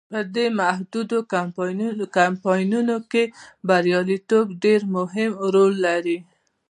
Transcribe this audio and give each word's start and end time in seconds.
په 0.11 0.19
دې 0.35 0.45
محدودو 0.59 1.19
کمپاینونو 2.17 2.95
کې 3.11 3.23
بریالیتوب 3.67 4.45
ډیر 4.63 4.81
مهم 4.95 5.31
رول 5.53 5.73
لري. 5.87 6.17